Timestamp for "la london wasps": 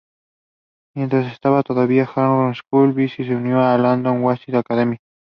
3.77-4.55